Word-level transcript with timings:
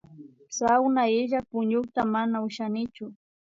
Sawna 0.57 1.03
illak 1.19 1.45
puñuyta 1.51 2.01
mana 2.13 2.35
ushanichu 2.47 3.05